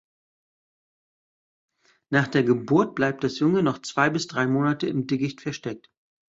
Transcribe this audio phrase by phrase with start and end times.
[2.09, 5.91] Nach der Geburt bleibt das Junge noch zwei bis drei Monate im Dickicht versteckt.